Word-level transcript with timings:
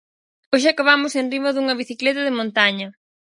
Hoxe 0.51 0.67
acabamos 0.69 1.13
enriba 1.21 1.53
dunha 1.53 1.77
bicicleta 1.81 2.21
de 2.25 2.35
montaña. 2.39 2.87